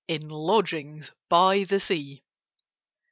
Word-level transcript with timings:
In 0.07 0.29
lodgings 0.29 1.11
by 1.29 1.63
the 1.63 1.79
Sea. 1.79 2.23